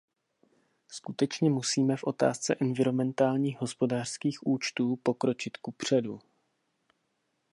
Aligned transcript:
Skutečně 0.87 1.49
musíme 1.49 1.97
v 1.97 2.03
otázce 2.03 2.55
environmentálních 2.61 3.61
hospodářských 3.61 4.47
účtů 4.47 4.95
pokročit 5.03 5.57
kupředu. 5.57 6.19